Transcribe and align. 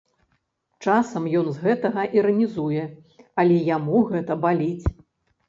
Часам 0.85 1.27
ён 1.41 1.45
з 1.57 1.63
гэтага 1.65 2.05
іранізуе, 2.17 2.83
але 3.45 3.61
яму 3.77 4.03
гэта 4.11 4.41
баліць. 4.49 4.85